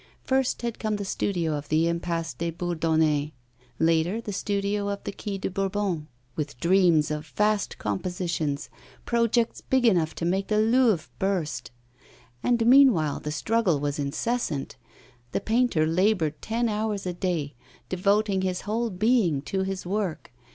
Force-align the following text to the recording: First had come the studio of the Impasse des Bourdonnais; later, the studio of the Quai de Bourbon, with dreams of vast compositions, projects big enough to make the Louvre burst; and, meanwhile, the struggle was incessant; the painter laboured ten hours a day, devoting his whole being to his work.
First 0.23 0.63
had 0.63 0.79
come 0.79 0.95
the 0.95 1.05
studio 1.05 1.53
of 1.53 1.69
the 1.69 1.87
Impasse 1.87 2.33
des 2.33 2.49
Bourdonnais; 2.49 3.33
later, 3.77 4.19
the 4.19 4.33
studio 4.33 4.89
of 4.89 5.03
the 5.03 5.11
Quai 5.11 5.37
de 5.37 5.47
Bourbon, 5.47 6.07
with 6.35 6.59
dreams 6.59 7.11
of 7.11 7.27
vast 7.27 7.77
compositions, 7.77 8.71
projects 9.05 9.61
big 9.61 9.85
enough 9.85 10.15
to 10.15 10.25
make 10.25 10.47
the 10.47 10.57
Louvre 10.57 11.07
burst; 11.19 11.69
and, 12.41 12.65
meanwhile, 12.65 13.19
the 13.19 13.31
struggle 13.31 13.79
was 13.79 13.99
incessant; 13.99 14.75
the 15.33 15.39
painter 15.39 15.85
laboured 15.85 16.41
ten 16.41 16.67
hours 16.67 17.05
a 17.05 17.13
day, 17.13 17.53
devoting 17.87 18.41
his 18.41 18.61
whole 18.61 18.89
being 18.89 19.39
to 19.43 19.61
his 19.61 19.85
work. 19.85 20.31